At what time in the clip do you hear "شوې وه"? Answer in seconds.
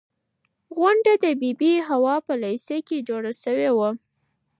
3.43-3.89